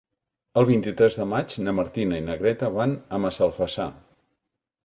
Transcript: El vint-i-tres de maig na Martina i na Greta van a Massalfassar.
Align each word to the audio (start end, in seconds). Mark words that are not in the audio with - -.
El 0.61 0.67
vint-i-tres 0.69 1.17
de 1.19 1.27
maig 1.33 1.53
na 1.67 1.75
Martina 1.81 2.19
i 2.21 2.25
na 2.31 2.39
Greta 2.41 2.73
van 2.79 2.97
a 3.19 3.23
Massalfassar. 3.27 3.91